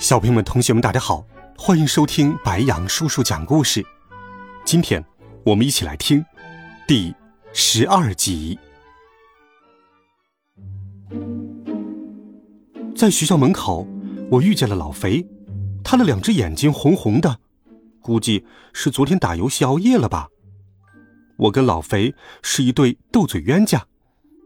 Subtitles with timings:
[0.00, 1.26] 小朋友们、同学们，大家好，
[1.58, 3.84] 欢迎收听白羊叔叔讲故事。
[4.64, 5.04] 今天
[5.44, 6.24] 我们一起来听
[6.88, 7.14] 第
[7.52, 8.58] 十二集。
[12.96, 13.86] 在学校门口，
[14.30, 15.28] 我遇见了老肥，
[15.84, 17.38] 他的两只眼睛红红的，
[18.00, 20.28] 估计是昨天打游戏熬夜了吧。
[21.36, 23.86] 我跟老肥是一对斗嘴冤家，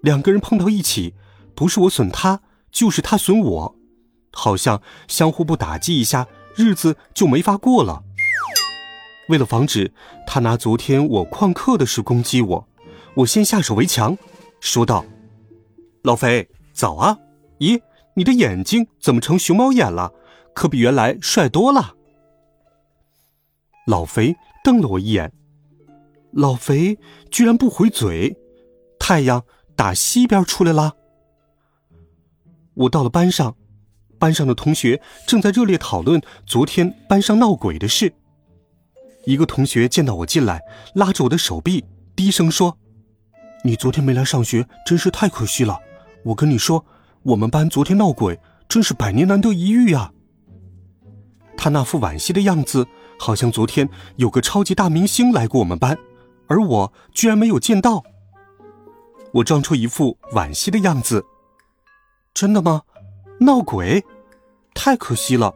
[0.03, 1.15] 两个人碰到一起，
[1.55, 2.41] 不是我损他，
[2.73, 3.77] 就是他损我。
[4.34, 8.02] 好像相互不打击一下，日子就没法过了。
[9.28, 9.95] 为了防止
[10.27, 12.69] 他拿昨天我旷课的事攻击我，
[13.14, 14.19] 我先下手为强，
[14.61, 15.06] 说道
[16.05, 17.17] ：“老肥，早啊！
[17.59, 17.81] 咦，
[18.14, 20.12] 你的眼睛怎么成熊猫眼了？
[20.53, 21.94] 可比原来帅多了。”
[23.87, 25.33] 老肥瞪了我一眼，
[26.33, 26.98] 老肥
[27.31, 28.37] 居然不回嘴。
[28.98, 29.42] 太阳
[29.77, 30.97] 打西边出来了。
[32.75, 33.56] 我到了班上。
[34.25, 38.11] 班上的同学正在热烈讨论昨天班上闹鬼的事。
[39.27, 40.62] 一个同学见到我进来，
[40.94, 41.84] 拉着我的手臂，
[42.16, 42.78] 低声说
[43.64, 45.78] ：“你昨天没来上学，真是太可惜了。
[46.25, 46.86] 我跟你说，
[47.22, 50.11] 我们班昨天闹鬼，真是百年难得一遇呀。”
[51.55, 52.86] 他那副惋惜的样子，
[53.19, 55.98] 好像昨天有个超级大明星来过我们班，
[56.47, 58.03] 而我居然没有见到。
[59.34, 61.22] 我装出一副惋惜的样子
[62.33, 62.84] ：“真的吗？
[63.41, 64.03] 闹鬼？”
[64.75, 65.55] 太可惜了，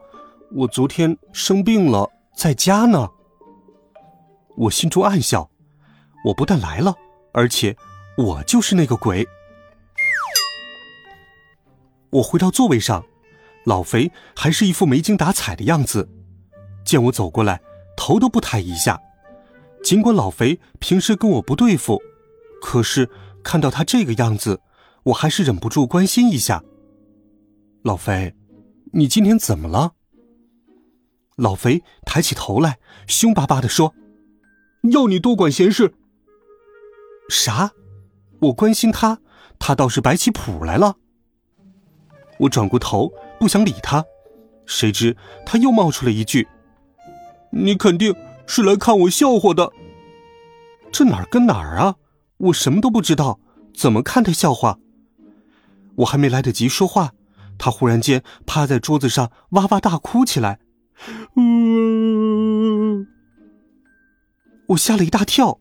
[0.51, 3.09] 我昨天生病了，在家呢。
[4.57, 5.49] 我心中暗笑，
[6.25, 6.95] 我不但来了，
[7.33, 7.75] 而且
[8.17, 9.27] 我就是那个鬼。
[12.09, 13.05] 我回到座位上，
[13.65, 16.09] 老肥还是一副没精打采的样子，
[16.83, 17.61] 见我走过来，
[17.95, 18.99] 头都不抬一下。
[19.83, 22.01] 尽管老肥平时跟我不对付，
[22.61, 23.09] 可是
[23.43, 24.59] 看到他这个样子，
[25.03, 26.63] 我还是忍不住关心一下。
[27.83, 28.33] 老肥。
[28.91, 29.93] 你今天怎么了？
[31.35, 33.93] 老肥抬起头来，凶巴巴的说
[34.91, 35.93] ：“要你多管闲事。”
[37.29, 37.71] 啥？
[38.41, 39.19] 我关心他，
[39.59, 40.95] 他倒是摆起谱来了。
[42.39, 44.03] 我转过头，不想理他，
[44.65, 46.47] 谁知他又冒出了一句
[47.51, 48.15] ：“你肯定
[48.47, 49.71] 是来看我笑话的。”
[50.91, 51.95] 这哪儿跟哪儿啊？
[52.37, 53.39] 我什么都不知道，
[53.75, 54.79] 怎么看他笑话？
[55.97, 57.13] 我还没来得及说话。
[57.59, 60.59] 他忽然间趴在桌子上哇哇大哭起来，
[61.35, 63.05] 嗯，
[64.69, 65.59] 我吓了一大跳。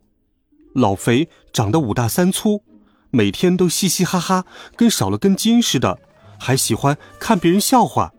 [0.74, 2.62] 老肥长得五大三粗，
[3.10, 5.98] 每天都嘻嘻哈哈，跟少了根筋似的，
[6.38, 8.14] 还喜欢看别人笑话。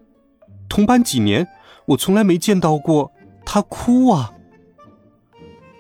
[0.68, 1.48] 同班几年，
[1.88, 3.12] 我从来没见到过
[3.46, 4.34] 他哭啊。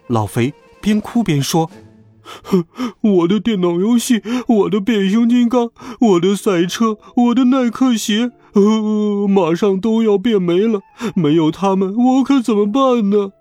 [0.07, 1.69] 老肥边哭边说。
[3.01, 10.81] 我的电脑游戏，我的变形金刚，我的赛车，我的耐克鞋，呃，马上都要变没了。
[11.15, 13.31] 没有他们，我可怎么办呢？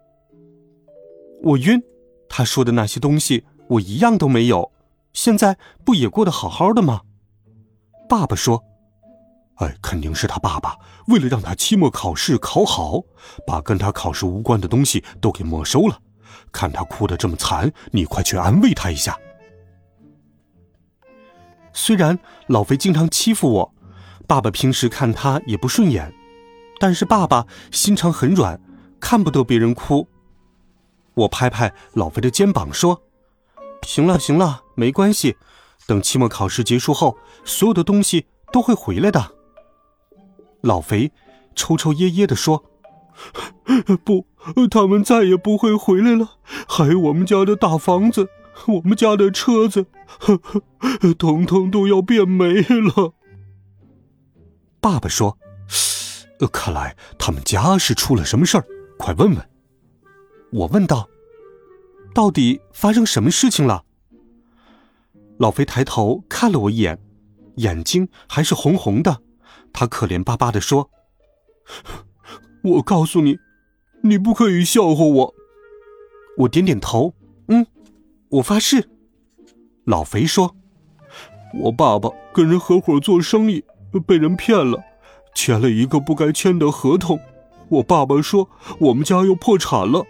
[1.43, 1.83] 我晕。
[2.29, 4.71] 他说的那些东西，我一样都没有。
[5.13, 7.01] 现在不也过得好好的吗？
[8.09, 8.63] 爸爸说
[9.57, 10.77] ：“哎，肯定是他爸爸
[11.09, 13.03] 为了让他期末考试考好，
[13.47, 15.99] 把跟他考试无关的东西都给没收了。”
[16.53, 19.19] 看他哭得这么惨，你快去安慰他一下。
[21.73, 22.19] 虽然
[22.49, 23.75] 老肥经常欺负我，
[24.27, 26.13] 爸爸平时看他也不顺眼，
[26.81, 28.61] 但是爸爸心肠很软，
[28.99, 30.09] 看不得别人哭。
[31.15, 33.03] 我拍拍老肥的肩膀说
[33.87, 35.37] ：“行了行了，没关系，
[35.87, 39.33] 等期末考试结束后，所有的东西都会回来的。”
[40.63, 41.13] 老肥
[41.55, 42.65] 抽抽噎噎的说。
[44.05, 44.27] 不，
[44.71, 46.37] 他们再也不会回来了。
[46.69, 48.29] 还有我们家的大房子，
[48.67, 49.87] 我们家的车子，
[51.19, 53.15] 统统都要变没了。
[54.81, 55.37] 爸爸说
[56.53, 58.65] ：“看来他们家是出了什么事儿，
[58.97, 59.51] 快问问。”
[60.51, 61.09] 我问道
[62.15, 63.85] ：“到底发生什么事情了？”
[65.39, 66.99] 老肥抬头看了我一眼，
[67.57, 69.21] 眼睛还是红红的。
[69.73, 70.91] 他可怜巴巴的说。
[72.69, 73.39] 我告诉你，
[74.03, 75.35] 你不可以笑话我。
[76.39, 77.15] 我点点头，
[77.49, 77.67] 嗯，
[78.29, 78.89] 我发誓。
[79.85, 80.55] 老肥说
[81.65, 83.65] ：“我爸爸跟人合伙做生意，
[84.07, 84.79] 被人骗了，
[85.35, 87.19] 签了一个不该签的合同，
[87.69, 88.49] 我爸爸说
[88.79, 90.07] 我们家要破产了，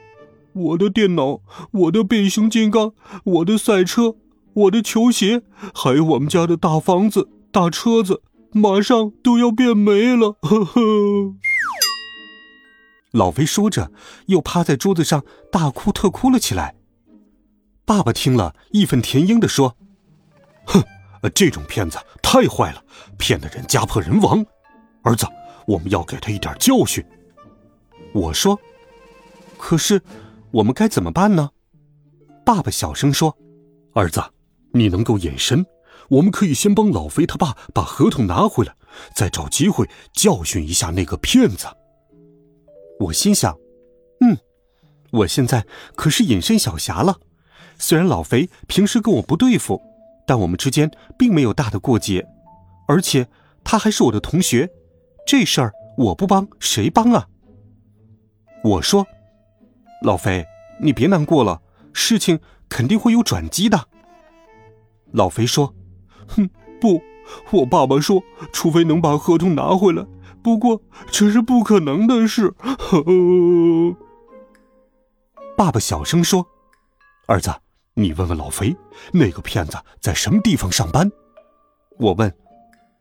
[0.53, 1.41] 我的电脑、
[1.71, 2.93] 我的变形金刚、
[3.25, 4.17] 我的赛车、
[4.53, 8.21] 我的球鞋，还有我们家的大房子、大车子，
[8.53, 10.37] 马上都要变没了。
[10.43, 10.81] 呵呵。
[13.13, 13.91] 老肥说着，
[14.27, 16.75] 又趴在桌子上大哭特哭了起来。
[17.85, 19.77] 爸爸听了，义愤填膺的说
[20.67, 20.83] ：“哼，
[21.35, 22.85] 这种骗子太坏了，
[23.17, 24.45] 骗的人家破人亡。
[25.03, 25.27] 儿子，
[25.67, 27.03] 我们要给他一点教训。”
[28.13, 28.59] 我说
[29.57, 30.03] ：“可是，
[30.51, 31.51] 我们该怎么办呢？”
[32.45, 33.39] 爸爸小声说
[33.95, 34.23] ：“儿子，
[34.73, 35.65] 你能够隐身，
[36.11, 38.75] 我们可以先帮老肥他爸把合同拿回来，
[39.15, 41.67] 再找机会教训一下那个骗子。”
[43.01, 43.57] 我心想
[44.21, 44.37] ：“嗯，
[45.13, 45.65] 我现在
[45.95, 47.19] 可是隐身小侠了。”
[47.79, 49.81] 虽然老肥平时跟我不对付，
[50.27, 52.27] 但我们之间并没有大的过节，
[52.89, 53.29] 而且
[53.63, 54.69] 他还是我的同学，
[55.25, 57.29] 这事儿我不帮谁帮啊？
[58.65, 59.07] 我说，
[60.03, 60.45] 老肥，
[60.81, 61.63] 你别难过了，
[61.93, 63.89] 事情肯定会有转机的。
[65.13, 65.73] 老肥说
[66.27, 67.01] ：“哼，不，
[67.53, 68.21] 我爸爸说，
[68.53, 70.05] 除非能把合同拿回来，
[70.49, 70.81] 不过
[71.11, 73.97] 这是不可能的事。”呵呵。
[75.55, 76.47] 爸爸小声说
[77.29, 77.55] ：“儿子。”
[77.93, 78.77] 你问问老肥，
[79.13, 81.11] 那个骗子在什么地方上班？
[81.99, 82.33] 我问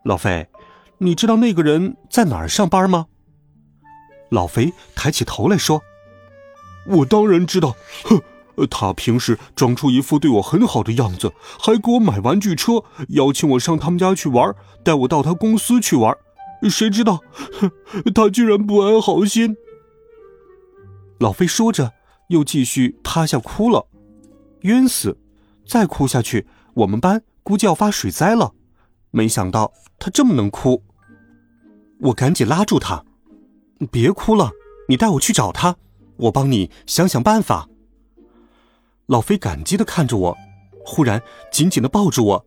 [0.04, 0.48] 老肥，
[0.98, 3.06] 你知道那个人在哪儿上班吗？
[4.32, 5.84] 老肥抬起头来说
[6.90, 14.54] ：“我当然知道，哼，他平时装出一副对我很好的样子，还给我买玩具车，邀请我上他们家去玩，
[14.84, 16.18] 带我到他公司去玩。
[16.64, 17.22] 谁知道，
[18.14, 19.56] 他居然不安好心。”
[21.20, 21.94] 老飞说着，
[22.30, 23.88] 又继续趴下哭了。
[24.62, 25.18] 冤死！
[25.66, 28.54] 再哭下去，我们班估计要发水灾了。
[29.12, 30.84] 没想到他这么能哭，
[32.02, 33.04] 我赶紧拉住他
[33.92, 34.52] ：“别哭了，
[34.90, 35.76] 你带我去找他，
[36.18, 37.68] 我帮你想想办法。”
[39.08, 40.38] 老飞感激的看着我，
[40.84, 41.22] 忽然
[41.52, 42.46] 紧紧的抱住我：“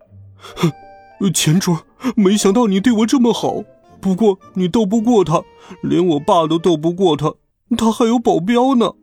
[1.35, 1.85] 钱卓，
[2.17, 3.63] 没想到你对我这么好。
[4.01, 5.43] 不过你斗不过他，
[5.83, 7.35] 连我爸都斗不过他，
[7.77, 8.95] 他还有保镖呢。”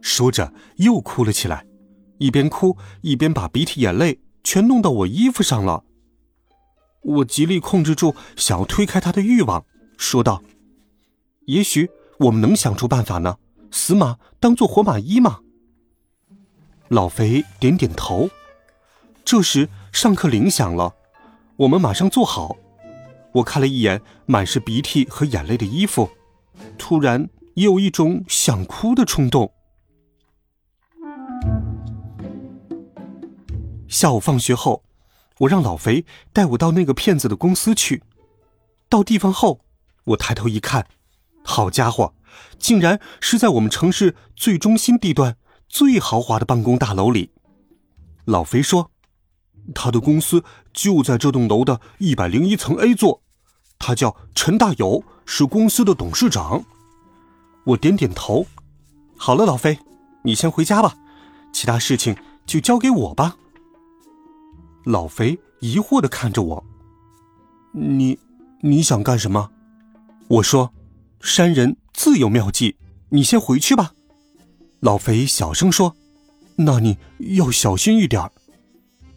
[0.00, 1.66] 说着又哭了起来。
[2.18, 5.84] 一边哭一边把鼻涕眼泪全弄到我衣服上了。
[7.00, 9.64] 我极力控制住想要推开他的欲望，
[9.96, 10.42] 说道
[11.46, 11.88] ：“也许
[12.18, 13.36] 我们能想出办法呢，
[13.70, 15.38] 死马当做活马医嘛。”
[16.90, 18.28] 老肥点点头。
[19.24, 20.96] 这时上课铃响了，
[21.54, 22.56] 我们马上坐好。
[23.34, 26.10] 我看了一眼满是鼻涕和眼泪的衣服，
[26.78, 29.52] 突然也有一种想哭的冲动。
[33.86, 34.82] 下午放学后，
[35.38, 38.02] 我让老肥带我到那个骗子的公司去。
[38.88, 39.60] 到地方后，
[40.04, 40.86] 我抬头一看，
[41.44, 42.14] 好家伙，
[42.58, 45.36] 竟然是在我们城市最中心地段、
[45.68, 47.30] 最豪华的办公大楼里。
[48.24, 48.90] 老肥说，
[49.74, 50.42] 他的公司
[50.72, 53.22] 就在这栋楼的一百零一层 A 座，
[53.78, 56.64] 他叫陈大友，是公司的董事长。
[57.64, 58.46] 我点点头，
[59.16, 59.78] 好了，老肥，
[60.22, 60.96] 你先回家吧，
[61.52, 62.16] 其他事情
[62.46, 63.36] 就交给我吧。
[64.84, 66.64] 老肥疑惑的看着我
[67.72, 68.18] ：“你，
[68.62, 69.50] 你想干什么？”
[70.28, 70.72] 我说
[71.20, 72.76] ：“山人自有妙计，
[73.10, 73.92] 你先回去吧。”
[74.80, 75.94] 老肥小声说
[76.56, 76.96] ：“那你
[77.36, 78.30] 要小心一点。”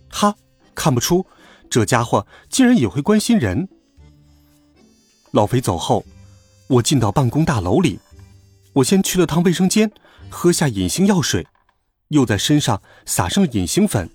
[0.10, 0.36] 哈，
[0.82, 1.28] 看不出
[1.70, 3.70] 这家伙竟然也会关心人。
[5.30, 6.04] 老肥走后，
[6.66, 8.00] 我进到办公大楼里，
[8.74, 9.92] 我先去了趟卫生间，
[10.28, 11.46] 喝下隐形药水，
[12.08, 14.10] 又在身上撒上隐形粉。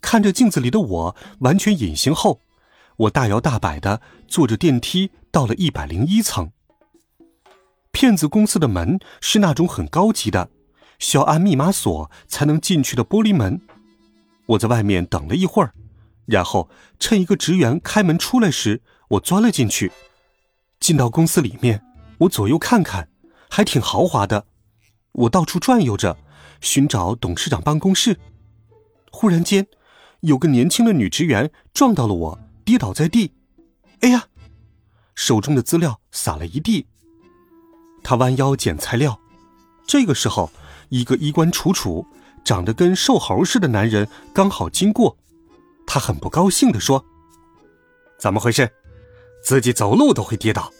[0.00, 2.40] 看着镜子里的我完全隐形后，
[2.96, 6.50] 我大摇大摆的坐着电梯到了一百零一层。
[7.92, 10.48] 骗子公司的门是那种很高级的，
[10.98, 13.60] 需要按密码锁才能进去的玻璃门。
[14.48, 15.72] 我在外面等了一会儿，
[16.26, 19.92] 然后趁一个职员开门出来时，我钻了进去。
[20.80, 21.82] 进到公司里面，
[22.18, 23.08] 我左右看看，
[23.48, 24.46] 还挺豪华的。
[25.12, 26.16] 我到处转悠着，
[26.60, 28.18] 寻找董事长办公室。
[29.10, 29.66] 忽然间。
[30.22, 33.34] 有个年轻的女职员撞到了我，跌倒在地。
[34.00, 34.26] 哎呀，
[35.14, 36.88] 手中的资料洒了一地。
[38.02, 39.20] 她弯腰捡材料。
[39.86, 40.50] 这个时候，
[40.88, 42.04] 一个衣冠楚楚、
[42.48, 45.18] 长得跟瘦猴似的男人刚好经过。
[45.86, 47.04] 他很不高兴地说
[48.18, 48.72] ：“怎么回事？
[49.44, 50.72] 自己走路都会跌倒，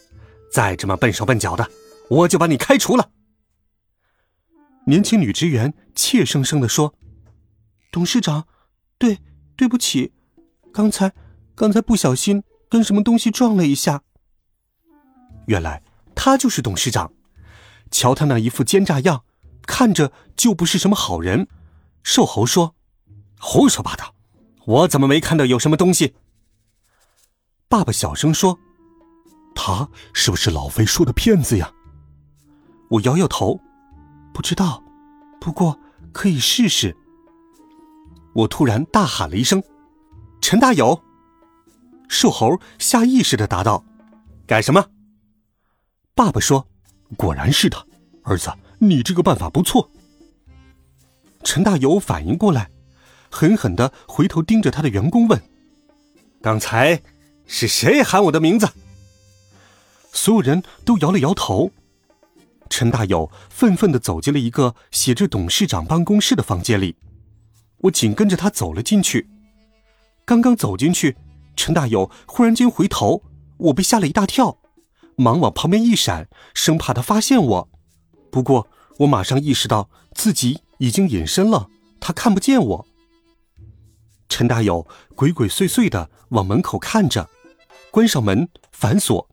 [0.51, 1.69] 再这么笨手笨脚的，
[2.09, 3.11] 我就把你开除了。”
[4.89, 6.95] 年轻女职员怯生生地说
[7.93, 8.47] ：“董事长，
[8.97, 9.19] 对。”
[9.55, 10.15] 对不起，
[10.73, 11.13] 刚才
[11.55, 14.03] 刚才不小心跟什么东西撞了一下。
[15.49, 15.83] 原来
[16.15, 17.13] 他就是董事长。
[17.91, 19.25] 瞧他那一副奸诈样，
[19.67, 21.47] 看着就不是什么好人。
[22.09, 22.75] 瘦猴说
[23.39, 24.15] ：“胡说八道，
[24.65, 26.15] 我怎么没看到有什么东西？”
[27.69, 28.59] 爸爸小声说
[29.55, 31.71] ：“他是不是老肥说的骗子呀？”
[32.89, 33.61] 我摇摇头，
[34.33, 34.83] 不知道，
[35.39, 35.79] 不过
[36.11, 36.97] 可以试试。
[38.33, 39.63] 我突然大喊了一声
[40.41, 40.99] ：“陈大友！”
[42.09, 43.85] 瘦猴下意识的答道
[44.49, 44.83] ：“改什么？”
[46.17, 46.67] 爸爸说
[47.19, 47.85] ：“果然是他，
[48.23, 49.91] 儿子，你这个办法不错。”
[51.51, 52.69] 陈大友反应过来，
[53.31, 55.43] 狠狠的回头盯着他的员工问
[56.43, 57.01] ：“刚才
[57.47, 58.69] 是谁喊我的名字？”
[60.13, 61.71] 所有人都摇了摇头。
[62.69, 66.97] 陈大友愤愤的走进了一个写着“董事长办公室”的房间里，
[67.79, 69.31] 我紧跟着他走了进去。
[70.27, 71.17] 刚刚走进去。
[71.57, 73.23] 陈大友忽然间回头，
[73.57, 74.59] 我被吓了一大跳，
[75.17, 77.69] 忙往旁边一闪，生怕他发现我。
[78.31, 81.69] 不过我马上意识到自己已经隐身了，
[82.01, 82.87] 他看不见我。
[84.29, 87.29] 陈大友鬼鬼祟祟的往门口看着，
[87.91, 89.29] 关上门反锁，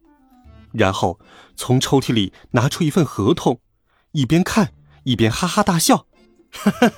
[0.71, 1.19] 然后
[1.55, 3.59] 从抽屉里拿出一份合同，
[4.11, 4.73] 一边看
[5.03, 6.07] 一边哈哈大笑：“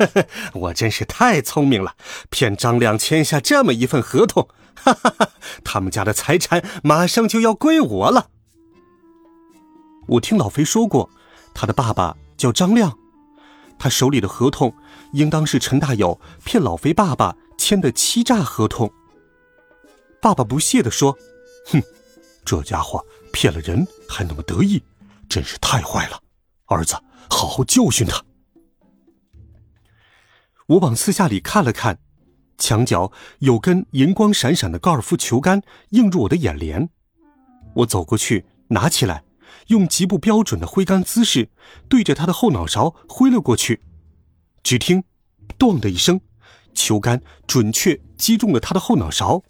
[0.53, 1.95] 我真是太聪明了，
[2.29, 5.31] 骗张亮签下这么一份合同。”哈哈哈！
[5.63, 8.29] 他们家的财产马上就要归我了。
[10.09, 11.09] 我听老肥说过，
[11.55, 12.97] 他的爸爸叫张亮，
[13.79, 14.73] 他手里的合同
[15.13, 18.91] 应当是陈大友骗老肥爸爸签的欺诈合同。
[20.21, 21.17] 爸爸不屑地说
[21.71, 21.81] ：“哼，
[22.43, 24.81] 这家伙骗了人还那么得意，
[25.29, 26.19] 真是太坏了。
[26.65, 26.95] 儿子，
[27.29, 28.23] 好好教训他。”
[30.67, 31.99] 我往四下里看了看。
[32.57, 36.89] 墙角有根银光闪闪的高尔夫球杆映入我的眼帘，
[37.75, 39.23] 我走过去拿起来，
[39.67, 41.49] 用极不标准的挥杆姿势
[41.89, 43.81] 对着他的后脑勺挥了过去。
[44.63, 45.03] 只听
[45.57, 46.19] “咚”的一声，
[46.73, 49.43] 球杆准确击中了他的后脑勺。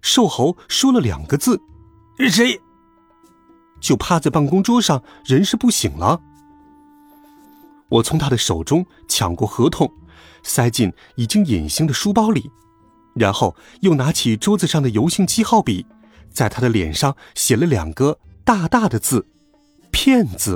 [0.00, 1.60] 瘦猴说了两个字
[2.30, 2.60] ：“谁？”
[3.80, 6.20] 就趴在办公桌上，人事不醒了。
[7.88, 9.90] 我从他的手中抢过合同。
[10.42, 12.48] 塞进已经隐形的书包里，
[13.16, 15.84] 然后又拿起桌子上的油性记号笔，
[16.30, 19.26] 在他的脸上写了两个大大的字
[19.90, 20.54] ：“骗子。”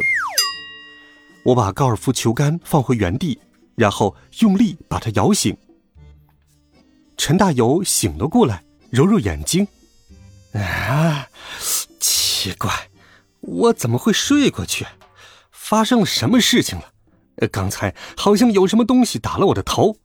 [1.42, 3.40] 我把高尔夫球杆放回原地，
[3.74, 5.56] 然后用力把它摇醒。
[7.16, 9.66] 陈大友醒了过来，揉揉眼睛
[10.54, 11.26] ：“啊，
[11.98, 12.88] 奇怪，
[13.40, 14.86] 我怎么会睡过去？
[15.50, 16.92] 发生了什么事情了？”
[17.50, 19.96] 刚才好像有什么东西打了我的头，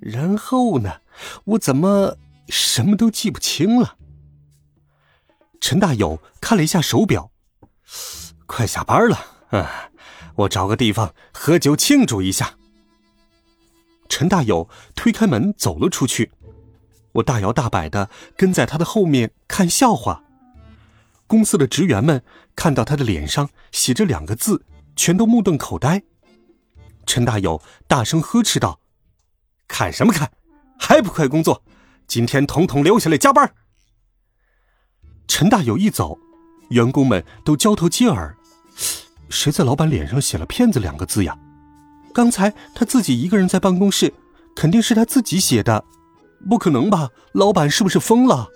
[0.00, 0.96] 然后呢，
[1.44, 3.96] 我怎么什么都记不清了？
[5.62, 7.30] 陈大友看了一下手表，
[8.46, 9.16] 快下班了，
[9.50, 9.90] 啊，
[10.34, 12.56] 我找个地方喝酒庆祝一下。
[14.08, 16.32] 陈大友推开门走了出去，
[17.12, 20.24] 我大摇大摆的跟在他的后面看笑话。
[21.28, 22.24] 公司的职员们
[22.56, 24.66] 看到他的脸上写着两个字，
[24.96, 26.02] 全都目瞪口呆。
[27.06, 28.80] 陈大友大声呵斥道
[29.68, 30.32] ：“看什么看？
[30.76, 31.62] 还不快工作！
[32.08, 33.54] 今天统统留下来加班！”
[35.26, 36.18] 陈大友一走，
[36.70, 38.36] 员工们都交头接耳
[39.30, 41.36] ：“谁在老板脸上写了‘骗子’两个字呀？
[42.12, 44.12] 刚才他自己一个人在办公室，
[44.54, 45.84] 肯定是他自己写的，
[46.48, 47.10] 不可能吧？
[47.32, 48.48] 老板是不是疯了？”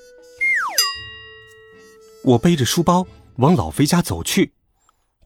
[2.24, 3.06] 我背着书包
[3.36, 4.52] 往老肥家走去。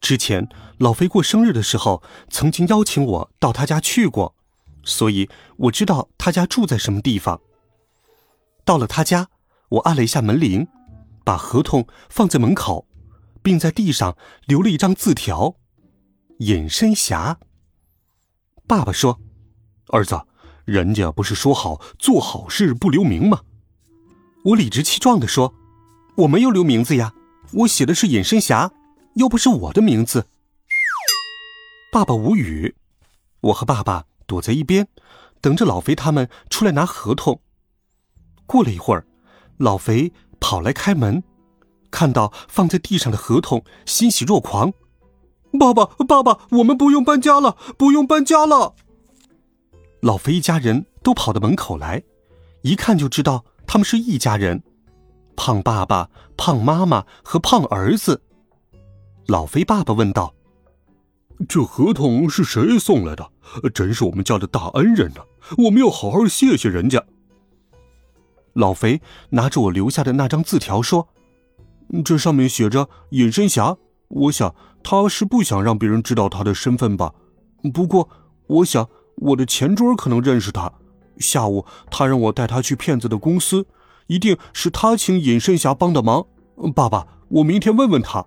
[0.01, 4.35] 之前老肥过生日的时候，曾经邀请我到他家去过，
[4.85, 7.41] 所以我知道他家住在什么地方。
[8.65, 9.29] 到了他家，
[9.71, 10.69] 我按了一下门铃，
[11.25, 12.87] 把合同放在门口，
[13.43, 15.57] 并在地上留了一张字条
[16.39, 17.39] ：“隐身侠。”
[18.67, 19.21] 爸爸说
[19.89, 20.21] ：“儿子，
[20.65, 23.41] 人家不是说好做好事不留名吗？”
[24.45, 25.55] 我理直气壮地说
[26.19, 27.13] ：“我没有留名字呀，
[27.53, 28.73] 我写的是隐身侠。”
[29.15, 30.29] 又不是我的名字。
[31.91, 32.77] 爸爸无语，
[33.41, 34.87] 我和爸爸躲在一边，
[35.41, 37.43] 等着老肥他们出来拿合同。
[38.47, 39.05] 过了一会儿，
[39.57, 41.23] 老肥跑来开门，
[41.91, 44.73] 看到放在地上的合同，欣喜若狂。
[45.59, 48.75] 爸爸，爸爸，我们不用搬家了，不用搬家了。
[50.01, 52.03] 老肥一家人都跑到门口来，
[52.63, 54.63] 一看就知道他们是一家人：
[55.37, 58.23] 胖爸爸、胖妈妈和胖儿子。
[59.27, 60.35] 老肥爸爸问道
[61.49, 63.31] ：“这合同是谁送来的？
[63.75, 65.21] 真是我们家的大恩人呢！
[65.59, 67.05] 我们要好好谢谢人家。”
[68.55, 71.09] 老肥拿着我留下的那张字条说
[72.05, 73.77] ：“这上面写着‘隐身侠’，
[74.09, 77.15] 我想他是不想让别人知道他的身份吧。
[77.73, 78.09] 不过，
[78.47, 80.73] 我想我的前桌可能认识他。
[81.19, 83.67] 下午他让我带他去骗子的公司，
[84.07, 86.27] 一定是他请隐身侠帮的忙。
[86.75, 88.27] 爸爸，我明天问问他。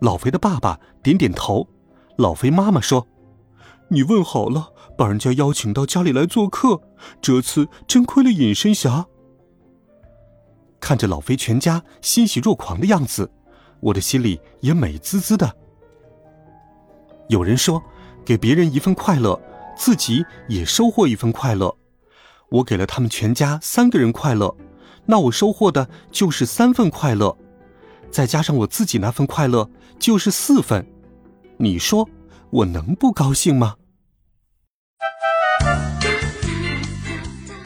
[0.00, 1.68] 老肥的爸爸点点头。
[2.16, 3.06] 老肥妈妈说
[3.88, 6.80] ：“你问好了，把人家邀请到家里来做客。
[7.20, 9.06] 这次真亏了隐身侠。”
[10.80, 13.30] 看着老肥全家欣喜若狂的样子，
[13.80, 15.56] 我的心里也美滋滋的。
[17.28, 17.82] 有人说，
[18.24, 19.40] 给别人一份快乐，
[19.76, 21.76] 自己也收获一份快乐。
[22.50, 24.54] 我给了他们全家三个人快乐，
[25.06, 27.36] 那我收获的就是三份快乐，
[28.10, 30.86] 再加上我自己那份快乐，就是四份。
[31.56, 32.08] 你说
[32.50, 33.74] 我能不高兴吗？